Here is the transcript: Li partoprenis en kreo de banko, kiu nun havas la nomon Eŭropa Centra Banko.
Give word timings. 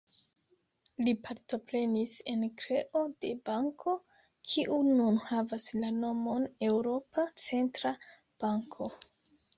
Li 1.07 1.11
partoprenis 1.25 2.15
en 2.31 2.45
kreo 2.61 3.03
de 3.25 3.31
banko, 3.51 3.93
kiu 4.53 4.79
nun 4.89 5.21
havas 5.29 5.69
la 5.85 5.93
nomon 5.99 6.49
Eŭropa 6.71 7.27
Centra 7.49 7.93
Banko. 8.47 8.91